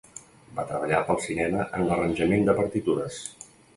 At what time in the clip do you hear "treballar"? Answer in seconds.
0.69-1.01